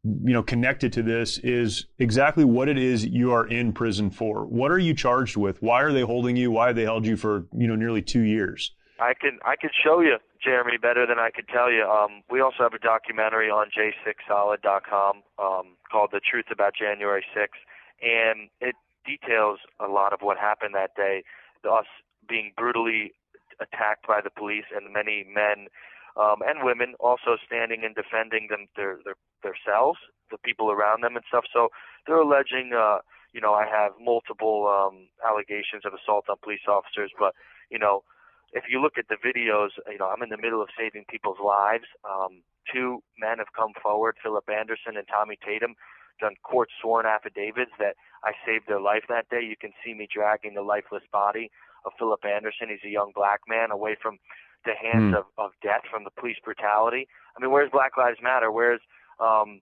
[0.05, 4.45] you know connected to this is exactly what it is you are in prison for.
[4.45, 5.63] What are you charged with?
[5.63, 6.51] Why are they holding you?
[6.51, 8.73] Why have they held you for you know nearly two years?
[8.99, 11.85] I can I can show you, Jeremy, better than I could tell you.
[11.85, 17.63] Um, we also have a documentary on j6solid.com um, called "The Truth About January 6th,"
[18.03, 18.75] and it
[19.07, 21.23] details a lot of what happened that day.
[21.69, 21.87] Us
[22.29, 23.13] being brutally
[23.61, 25.69] attacked by the police, and many men
[26.17, 29.99] um, and women also standing and defending them their, their themselves,
[30.31, 31.45] the people around them, and stuff.
[31.53, 31.69] So
[32.07, 32.73] they're alleging.
[32.77, 32.99] Uh,
[33.33, 37.33] you know, I have multiple um, allegations of assault on police officers, but
[37.71, 38.05] you know,
[38.53, 41.41] if you look at the videos, you know, I'm in the middle of saving people's
[41.43, 41.89] lives.
[42.05, 45.75] Um, two men have come forward, Philip Anderson and Tommy Tatum,
[46.21, 49.41] done court sworn affidavits that I saved their life that day.
[49.43, 51.51] You can see me dragging the lifeless body
[51.85, 52.69] of Philip Anderson.
[52.69, 54.19] He's a young black man away from
[54.65, 55.19] the hands mm.
[55.19, 57.09] of, of death from the police brutality.
[57.37, 58.51] I mean, where's Black Lives Matter?
[58.51, 58.81] Where's
[59.21, 59.61] um,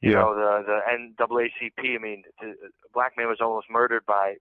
[0.00, 0.18] you yeah.
[0.18, 0.80] know the
[1.16, 1.96] the NAACP?
[1.96, 2.54] I mean, the,
[2.92, 4.34] black man was almost murdered by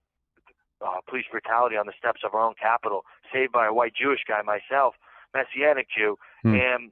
[0.82, 4.22] uh, police brutality on the steps of our own Capitol, saved by a white Jewish
[4.28, 4.96] guy, myself,
[5.34, 6.18] Messianic Jew.
[6.44, 6.56] Hmm.
[6.56, 6.92] And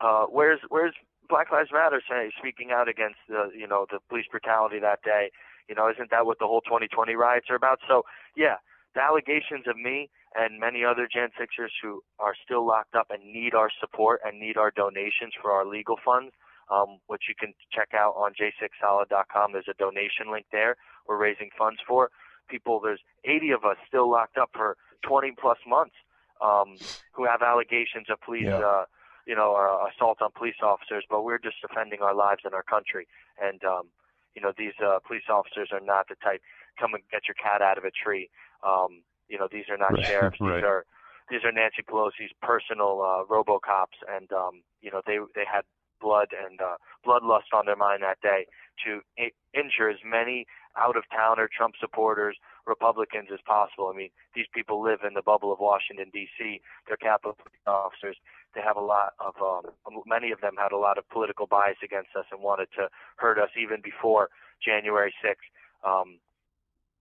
[0.00, 0.94] uh, where's where's
[1.28, 5.30] Black Lives Matter say, speaking out against the you know the police brutality that day?
[5.68, 7.78] You know, isn't that what the whole 2020 riots are about?
[7.88, 8.02] So
[8.36, 8.56] yeah,
[8.94, 13.32] the allegations of me and many other Jan Sixers who are still locked up and
[13.32, 16.32] need our support and need our donations for our legal funds,
[16.70, 19.52] um, which you can check out on j6solid.com.
[19.52, 20.76] There's a donation link there.
[21.06, 22.10] We're raising funds for
[22.48, 22.80] people.
[22.80, 24.76] There's 80 of us still locked up for
[25.06, 25.94] 20 plus months
[26.40, 26.76] um,
[27.12, 28.58] who have allegations of police, yeah.
[28.58, 28.84] uh,
[29.26, 31.04] you know, uh, assault on police officers.
[31.08, 33.06] But we're just defending our lives and our country.
[33.40, 33.88] And um,
[34.34, 36.40] you know, these uh, police officers are not the type
[36.78, 38.30] come and get your cat out of a tree.
[38.66, 40.06] Um, you know, these are not right.
[40.06, 40.38] sheriffs.
[40.38, 40.64] These right.
[40.64, 40.84] are
[41.30, 45.62] these are Nancy Pelosi's personal uh, RoboCops, and um, you know, they they had
[46.00, 48.46] blood and uh, bloodlust on their mind that day
[48.84, 53.90] to I- injure as many out of towner Trump supporters, Republicans as possible.
[53.92, 56.60] I mean, these people live in the bubble of Washington D.C.
[56.86, 58.16] They're Capitol officers.
[58.54, 59.72] They have a lot of um,
[60.06, 63.38] many of them had a lot of political bias against us and wanted to hurt
[63.38, 64.28] us even before
[64.64, 65.48] January 6th.
[65.88, 66.18] Um,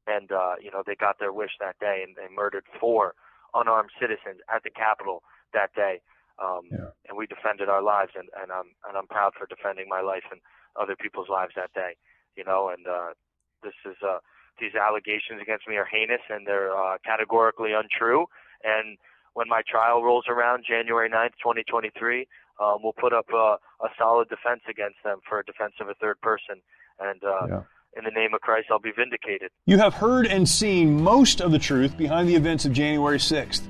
[0.08, 3.14] and uh, you know they got their wish that day and they murdered four
[3.54, 6.02] unarmed citizens at the Capitol that day.
[6.42, 6.96] Um, yeah.
[7.08, 10.24] And we defended our lives, and, and I'm and I'm proud for defending my life
[10.32, 10.42] and
[10.80, 11.98] other people's lives that day.
[12.36, 13.14] You know, and uh,
[13.62, 14.20] this is uh,
[14.60, 18.26] these allegations against me are heinous and they're uh, categorically untrue.
[18.64, 18.98] And
[19.34, 22.28] when my trial rolls around January 9th, 2023,
[22.62, 25.96] um, we'll put up a, a solid defense against them for a defense of a
[25.96, 26.62] third person.
[27.00, 27.62] And uh, yeah.
[27.97, 29.51] In the name of Christ, I'll be vindicated.
[29.65, 33.62] You have heard and seen most of the truth behind the events of January 6th.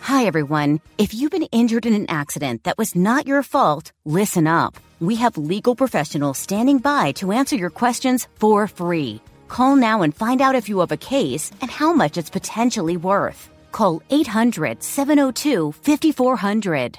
[0.00, 0.80] Hi, everyone.
[0.98, 4.76] If you've been injured in an accident that was not your fault, listen up.
[4.98, 9.20] We have legal professionals standing by to answer your questions for free.
[9.48, 12.96] Call now and find out if you have a case and how much it's potentially
[12.96, 13.48] worth.
[13.72, 16.98] Call 800 702 5400.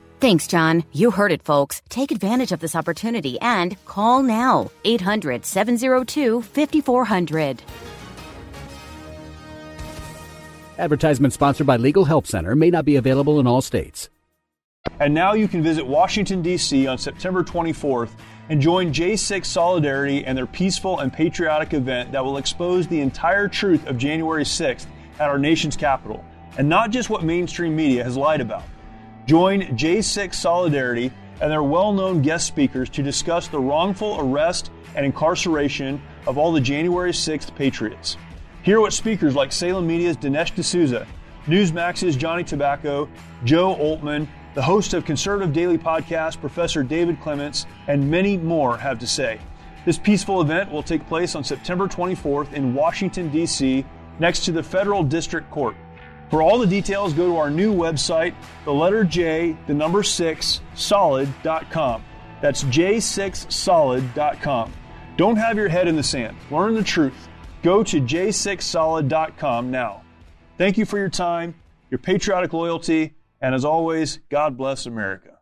[0.21, 0.83] Thanks, John.
[0.93, 1.81] You heard it, folks.
[1.89, 4.69] Take advantage of this opportunity and call now.
[4.85, 7.63] 800 702 5400.
[10.77, 14.09] Advertisement sponsored by Legal Help Center may not be available in all states.
[14.99, 16.85] And now you can visit Washington, D.C.
[16.85, 18.11] on September 24th
[18.49, 23.47] and join J6 Solidarity and their peaceful and patriotic event that will expose the entire
[23.47, 24.85] truth of January 6th
[25.19, 26.23] at our nation's capital,
[26.59, 28.63] and not just what mainstream media has lied about.
[29.31, 35.05] Join J6 Solidarity and their well known guest speakers to discuss the wrongful arrest and
[35.05, 38.17] incarceration of all the January 6th patriots.
[38.63, 41.07] Hear what speakers like Salem Media's Dinesh D'Souza,
[41.45, 43.07] Newsmax's Johnny Tabacco,
[43.45, 48.99] Joe Oltmann, the host of Conservative Daily Podcast, Professor David Clements, and many more have
[48.99, 49.39] to say.
[49.85, 53.85] This peaceful event will take place on September 24th in Washington, D.C.,
[54.19, 55.77] next to the Federal District Court.
[56.31, 60.61] For all the details, go to our new website, the letter J, the number 6,
[60.75, 62.05] solid.com.
[62.41, 64.73] That's j6solid.com.
[65.17, 66.37] Don't have your head in the sand.
[66.49, 67.27] Learn the truth.
[67.63, 70.03] Go to j6solid.com now.
[70.57, 71.53] Thank you for your time,
[71.89, 75.37] your patriotic loyalty, and as always, God bless America.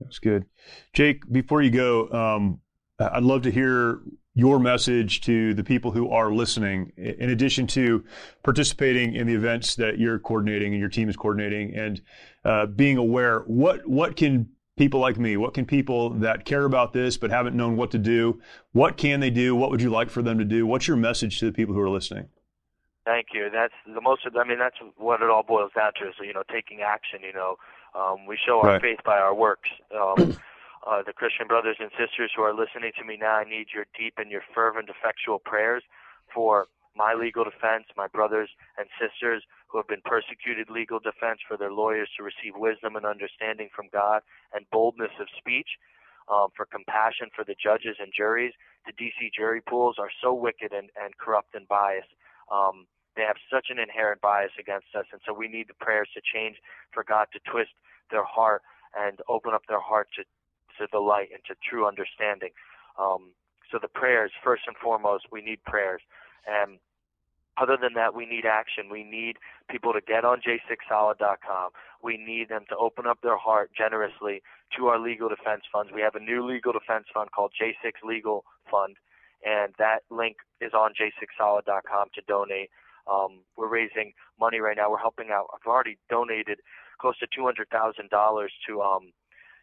[0.00, 0.46] That's good.
[0.94, 2.60] Jake, before you go, um,
[2.98, 4.00] I'd love to hear
[4.38, 8.04] your message to the people who are listening, in addition to
[8.44, 12.00] participating in the events that you're coordinating and your team is coordinating, and
[12.44, 13.40] uh, being aware.
[13.48, 17.56] What what can people like me, what can people that care about this but haven't
[17.56, 19.56] known what to do, what can they do?
[19.56, 20.68] What would you like for them to do?
[20.68, 22.28] What's your message to the people who are listening?
[23.04, 23.50] Thank you.
[23.52, 24.20] That's the most.
[24.38, 26.12] I mean, that's what it all boils down to.
[26.16, 27.22] So you know, taking action.
[27.26, 27.56] You know,
[27.92, 28.80] um, we show our right.
[28.80, 29.68] faith by our works.
[29.92, 30.36] Um,
[30.86, 33.86] uh, the Christian brothers and sisters who are listening to me now, I need your
[33.98, 35.82] deep and your fervent, effectual prayers
[36.32, 41.56] for my legal defense, my brothers and sisters who have been persecuted legal defense for
[41.56, 45.78] their lawyers to receive wisdom and understanding from God and boldness of speech,
[46.28, 48.52] um, for compassion for the judges and juries.
[48.86, 52.12] The DC jury pools are so wicked and, and corrupt and biased.
[52.50, 52.86] Um,
[53.16, 56.20] they have such an inherent bias against us, and so we need the prayers to
[56.22, 56.56] change
[56.92, 57.72] for God to twist
[58.10, 58.62] their heart
[58.96, 60.24] and open up their heart to,
[60.78, 62.50] to the light and to true understanding.
[62.98, 63.30] Um,
[63.70, 66.00] so the prayers, first and foremost, we need prayers.
[66.46, 66.78] And
[67.60, 68.88] other than that, we need action.
[68.90, 69.36] We need
[69.68, 71.70] people to get on j6solid.com.
[72.02, 74.42] We need them to open up their heart generously
[74.76, 75.90] to our legal defense funds.
[75.94, 78.96] We have a new legal defense fund called J6 Legal Fund,
[79.44, 82.70] and that link is on j6solid.com to donate.
[83.10, 84.90] Um, we're raising money right now.
[84.90, 85.46] We're helping out.
[85.52, 86.60] I've already donated
[87.00, 89.12] close to $200,000 to um,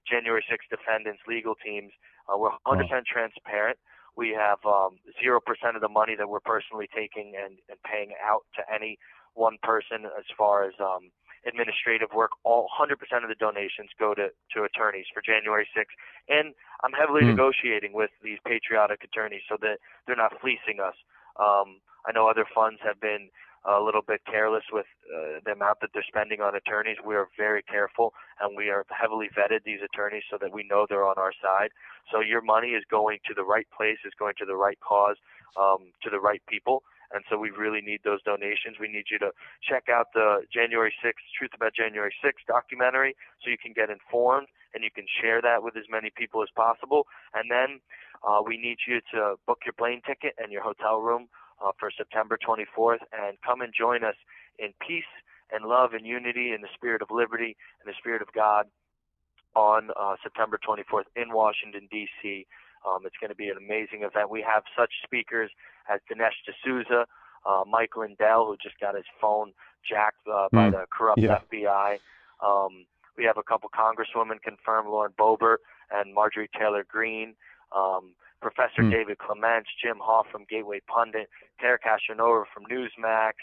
[0.07, 1.91] January 6 defendants' legal teams.
[2.29, 3.77] Uh, we're 100% transparent.
[4.15, 5.39] We have um, 0%
[5.75, 8.97] of the money that we're personally taking and, and paying out to any
[9.33, 11.11] one person as far as um,
[11.45, 12.31] administrative work.
[12.43, 15.93] All 100% of the donations go to, to attorneys for January 6th.
[16.29, 17.35] And I'm heavily mm.
[17.35, 20.95] negotiating with these patriotic attorneys so that they're not fleecing us.
[21.35, 23.29] Um, I know other funds have been
[23.67, 26.97] a little bit careless with uh, the amount that they're spending on attorneys.
[27.05, 30.85] We are very careful and we are heavily vetted these attorneys so that we know
[30.87, 31.69] they're on our side.
[32.11, 35.17] So your money is going to the right place, is going to the right cause,
[35.59, 36.83] um, to the right people.
[37.13, 38.77] And so we really need those donations.
[38.79, 43.49] We need you to check out the January 6th, Truth About January 6th documentary so
[43.49, 47.07] you can get informed and you can share that with as many people as possible.
[47.33, 47.79] And then
[48.27, 51.29] uh, we need you to book your plane ticket and your hotel room
[51.65, 54.15] uh, for September 24th and come and join us
[54.59, 55.03] in peace
[55.51, 58.65] and love and unity in the spirit of liberty and the spirit of God
[59.55, 62.45] on uh, September 24th in Washington, D.C.
[62.85, 64.29] Um, it's going to be an amazing event.
[64.29, 65.49] We have such speakers
[65.89, 67.05] as Dinesh D'Souza,
[67.45, 69.53] uh, Mike Lindell, who just got his phone
[69.87, 70.71] jacked uh, by mm.
[70.71, 71.39] the corrupt yeah.
[71.51, 71.97] FBI.
[72.45, 72.85] Um,
[73.17, 75.57] we have a couple congresswomen confirmed, Lauren Boebert
[75.91, 77.35] and Marjorie Taylor Greene.
[77.75, 78.91] Um, Professor mm.
[78.91, 83.33] David Clements, Jim Hoft from Gateway Pundit, Tara Castronuova from Newsmax.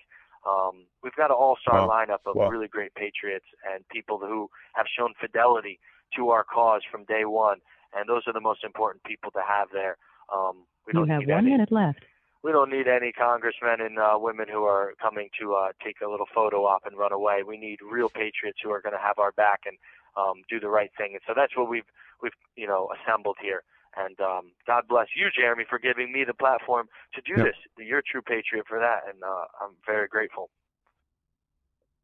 [0.47, 2.05] Um, we've got an all-star wow.
[2.05, 2.49] lineup of wow.
[2.49, 5.79] really great patriots and people who have shown fidelity
[6.17, 7.59] to our cause from day one,
[7.95, 9.97] and those are the most important people to have there.
[10.35, 12.01] Um, we you have one any, minute left.
[12.43, 16.11] We don't need any congressmen and uh, women who are coming to uh, take a
[16.11, 17.43] little photo op and run away.
[17.47, 19.79] We need real patriots who are going to have our back and
[20.17, 21.11] um, do the right thing.
[21.13, 21.87] And so that's what we've
[22.21, 23.63] we've you know assembled here.
[23.97, 27.47] And um, God bless you, Jeremy, for giving me the platform to do yep.
[27.47, 27.87] this.
[27.87, 30.51] You're a true patriot for that, and uh, I'm very grateful.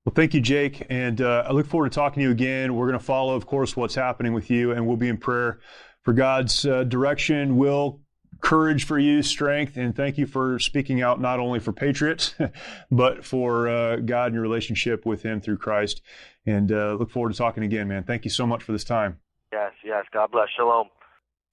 [0.04, 0.86] Well, thank you, Jake.
[0.88, 2.74] And uh, I look forward to talking to you again.
[2.74, 5.60] We're going to follow, of course, what's happening with you, and we'll be in prayer
[6.02, 8.00] for God's uh, direction, will,
[8.40, 12.34] courage for you, strength, and thank you for speaking out not only for patriots,
[12.90, 16.00] but for uh, God and your relationship with Him through Christ.
[16.46, 18.04] And uh, look forward to talking again, man.
[18.04, 19.18] Thank you so much for this time.
[19.52, 20.04] Yes, yes.
[20.12, 20.48] God bless.
[20.56, 20.88] Shalom.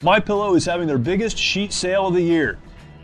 [0.03, 2.59] My Pillow is having their biggest sheet sale of the year.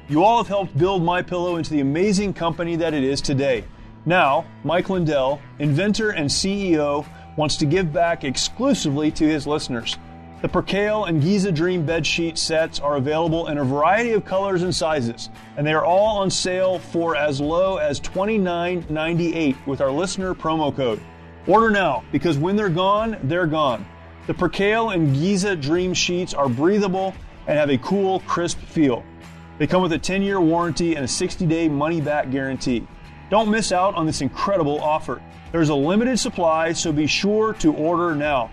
[0.10, 3.64] You all have helped build My Pillow into the amazing company that it is today.
[4.06, 9.98] Now, Mike Lindell, inventor and CEO, wants to give back exclusively to his listeners.
[10.42, 14.64] The Percale and Giza Dream bed sheet sets are available in a variety of colors
[14.64, 19.92] and sizes, and they are all on sale for as low as $29.98 with our
[19.92, 21.00] listener promo code.
[21.48, 23.86] Order now because when they're gone, they're gone.
[24.32, 27.14] The Percale and Giza Dream Sheets are breathable
[27.48, 29.04] and have a cool, crisp feel.
[29.58, 32.88] They come with a 10 year warranty and a 60 day money back guarantee.
[33.30, 35.22] Don't miss out on this incredible offer.
[35.52, 38.50] There's a limited supply, so be sure to order now.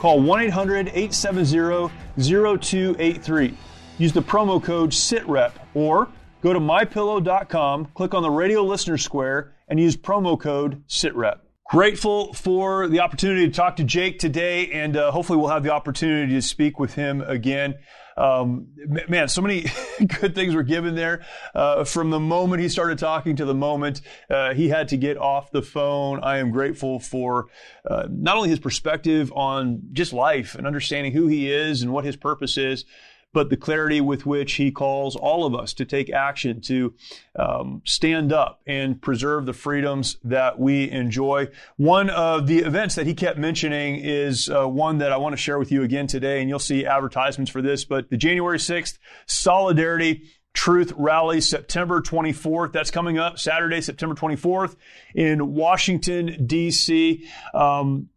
[0.00, 3.56] Call 1 800 870 0283.
[3.98, 6.08] use the promo code SITREP or
[6.42, 11.38] go to mypillow.com, click on the radio listener square, and use promo code SITREP.
[11.70, 15.70] Grateful for the opportunity to talk to Jake today, and uh, hopefully we'll have the
[15.70, 17.76] opportunity to speak with him again.
[18.16, 18.66] Um,
[19.08, 19.66] man, so many
[20.20, 21.24] good things were given there.
[21.54, 25.16] Uh, from the moment he started talking to the moment uh, he had to get
[25.16, 27.46] off the phone, I am grateful for
[27.88, 32.04] uh, not only his perspective on just life and understanding who he is and what
[32.04, 32.84] his purpose is,
[33.32, 36.94] but the clarity with which he calls all of us to take action, to
[37.36, 41.48] um, stand up and preserve the freedoms that we enjoy.
[41.76, 45.36] One of the events that he kept mentioning is uh, one that I want to
[45.36, 48.98] share with you again today, and you'll see advertisements for this, but the January 6th
[49.26, 52.72] Solidarity Truth Rally, September 24th.
[52.72, 54.74] That's coming up Saturday, September 24th
[55.14, 57.24] in Washington, D.C.
[57.54, 58.08] Um,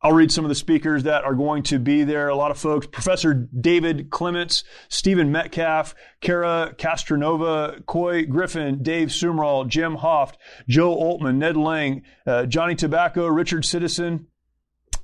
[0.00, 2.28] I'll read some of the speakers that are going to be there.
[2.28, 2.86] A lot of folks.
[2.86, 10.34] Professor David Clements, Stephen Metcalf, Kara Castronuova, Couy Griffin, Dave Sumrall, Jim Hoft,
[10.68, 14.28] Joe Altman, Ned Lang, uh, Johnny Tabacco, Richard Citizen,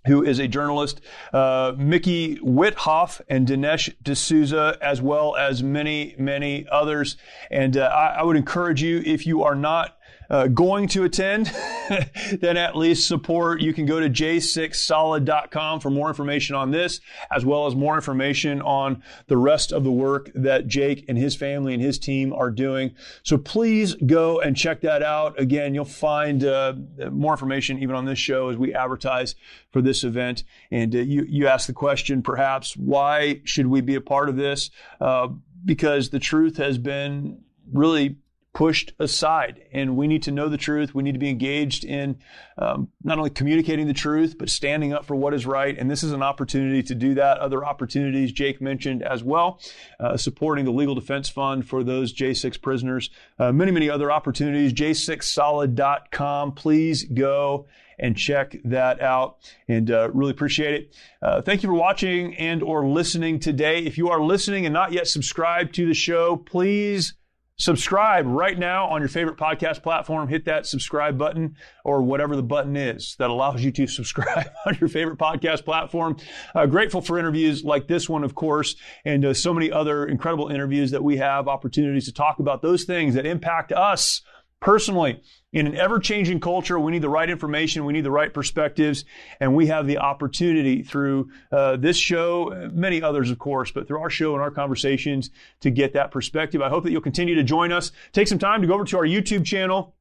[0.06, 1.00] who is a journalist,
[1.32, 7.16] uh, Micki Witthoeft and Dinesh D'Souza, as well as many, many others.
[7.50, 9.96] And uh, I, I, would encourage you, if you are not
[10.34, 11.46] uh, going to attend,
[12.40, 13.60] then at least support.
[13.60, 18.60] You can go to j6solid.com for more information on this, as well as more information
[18.62, 22.50] on the rest of the work that Jake and his family and his team are
[22.50, 22.96] doing.
[23.22, 25.38] So please go and check that out.
[25.38, 26.74] Again, you'll find uh,
[27.12, 29.36] more information even on this show as we advertise
[29.70, 30.42] for this event.
[30.72, 34.34] And uh, you, you ask the question, perhaps, why should we be a part of
[34.34, 34.70] this?
[35.00, 35.28] Uh,
[35.64, 37.40] because the truth has been
[37.72, 38.16] really
[38.54, 39.60] pushed aside.
[39.72, 40.94] And we need to know the truth.
[40.94, 42.16] We need to be engaged in
[42.56, 45.76] um, not only communicating the truth, but standing up for what is right.
[45.76, 47.38] And this is an opportunity to do that.
[47.38, 49.60] Other opportunities Jake mentioned as well,
[49.98, 53.10] uh, supporting the Legal Defense Fund for those J6 prisoners.
[53.40, 54.72] Uh, many, many other opportunities.
[54.72, 56.52] J6solid.com.
[56.52, 57.66] Please go
[57.98, 59.36] and check that out
[59.68, 63.96] and uh, really appreciate it uh, thank you for watching and or listening today if
[63.96, 67.14] you are listening and not yet subscribed to the show please
[67.56, 70.26] Subscribe right now on your favorite podcast platform.
[70.28, 74.76] Hit that subscribe button or whatever the button is that allows you to subscribe on
[74.80, 76.16] your favorite podcast platform.
[76.54, 78.74] Uh, grateful for interviews like this one, of course,
[79.04, 82.84] and uh, so many other incredible interviews that we have opportunities to talk about those
[82.84, 84.22] things that impact us
[84.60, 85.20] personally
[85.54, 89.04] in an ever changing culture, we need the right information, we need the right perspectives,
[89.38, 94.00] and we have the opportunity through uh, this show, many others, of course, but through
[94.00, 95.30] our show and our conversations
[95.60, 96.60] to get that perspective.
[96.60, 97.92] I hope that you'll continue to join us.
[98.12, 99.94] Take some time to go over to our YouTube channel.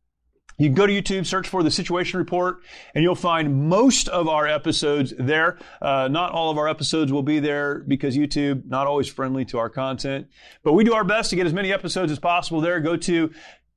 [0.58, 2.62] You can go to YouTube, search for the Situation Report,
[2.94, 5.58] and you'll find most of our episodes there.
[5.82, 9.58] Uh, not all of our episodes will be there because YouTube not always friendly to
[9.58, 10.28] our content,
[10.64, 12.80] but we do our best to get as many episodes as possible there.
[12.80, 13.32] Go to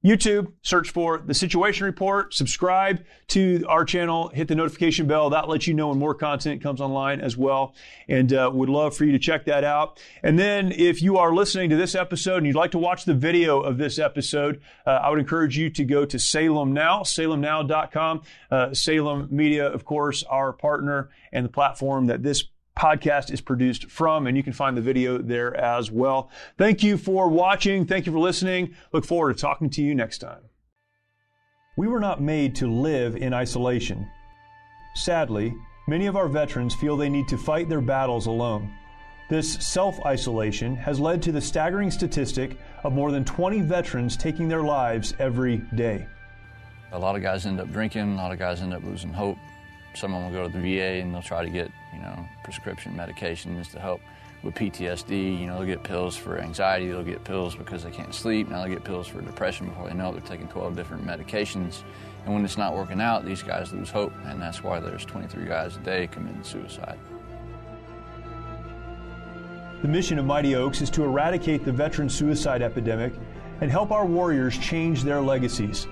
[0.06, 5.30] YouTube, search for the Situation Report, subscribe to our channel, hit the notification bell.
[5.30, 7.74] That lets you know when more content comes online as well.
[8.08, 10.00] And uh, would love for you to check that out.
[10.22, 13.14] And then if you are listening to this episode and you'd like to watch the
[13.14, 18.22] video of this episode, uh, I would encourage you to go to Salem Now, salemnow.com.
[18.48, 22.44] Uh, Salem Media, of course, our partner and the platform that this
[22.76, 26.30] podcast is produced from, and you can find the video there as well.
[26.58, 27.86] Thank you for watching.
[27.86, 28.74] Thank you for listening.
[28.92, 30.42] Look forward to talking to you next time.
[31.76, 34.08] We were not made to live in isolation.
[34.94, 35.54] Sadly,
[35.88, 38.72] many of our veterans feel they need to fight their battles alone.
[39.28, 44.48] This self isolation has led to the staggering statistic of more than 20 veterans taking
[44.48, 46.06] their lives every day.
[46.92, 49.38] A lot of guys end up drinking, a lot of guys end up losing hope.
[49.96, 53.70] Someone will go to the VA and they'll try to get you know, prescription medications
[53.72, 54.02] to help
[54.42, 55.40] with PTSD.
[55.40, 58.50] You know, they'll get pills for anxiety, they'll get pills because they can't sleep.
[58.50, 60.12] Now they get pills for depression before they know it.
[60.12, 61.82] They're taking 12 different medications.
[62.24, 64.12] And when it's not working out, these guys lose hope.
[64.26, 66.98] And that's why there's 23 guys a day committing suicide.
[69.82, 73.14] The mission of Mighty Oaks is to eradicate the veteran suicide epidemic
[73.60, 75.86] and help our warriors change their legacies.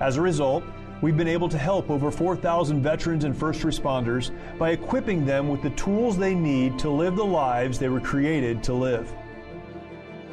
[0.00, 0.62] As a result,
[1.02, 5.62] We've been able to help over 4,000 veterans and first responders by equipping them with
[5.62, 9.12] the tools they need to live the lives they were created to live.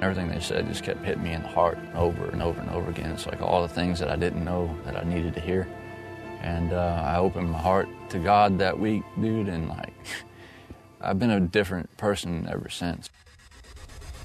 [0.01, 2.89] Everything they said just kept hitting me in the heart over and over and over
[2.89, 3.11] again.
[3.11, 5.68] It's like all the things that I didn't know that I needed to hear.
[6.41, 9.93] And uh, I opened my heart to God that week, dude, and like,
[11.01, 13.09] I've been a different person ever since.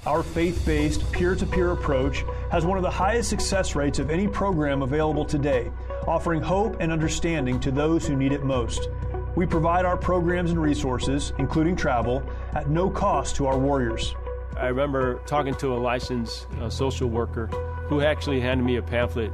[0.05, 4.09] Our faith based, peer to peer approach has one of the highest success rates of
[4.09, 5.69] any program available today,
[6.07, 8.89] offering hope and understanding to those who need it most.
[9.35, 12.23] We provide our programs and resources, including travel,
[12.53, 14.15] at no cost to our warriors.
[14.57, 17.47] I remember talking to a licensed uh, social worker
[17.87, 19.31] who actually handed me a pamphlet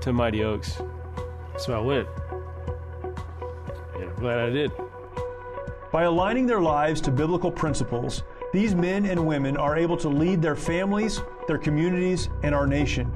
[0.00, 0.80] to Mighty Oaks.
[1.58, 2.08] So I went.
[3.94, 4.72] And I'm glad I did.
[5.92, 10.40] By aligning their lives to biblical principles, these men and women are able to lead
[10.40, 13.12] their families, their communities, and our nation.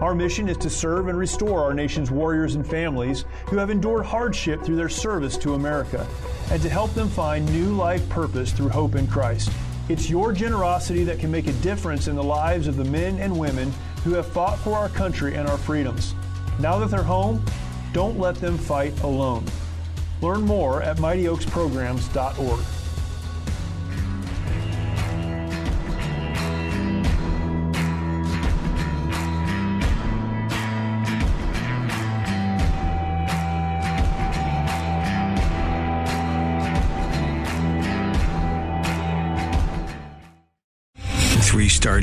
[0.00, 4.04] Our mission is to serve and restore our nation's warriors and families who have endured
[4.04, 6.06] hardship through their service to America,
[6.50, 9.50] and to help them find new life purpose through hope in Christ.
[9.88, 13.38] It's your generosity that can make a difference in the lives of the men and
[13.38, 13.72] women
[14.02, 16.14] who have fought for our country and our freedoms.
[16.58, 17.44] Now that they're home,
[17.92, 19.44] don't let them fight alone.
[20.20, 22.83] Learn more at mightyoaksprograms.org.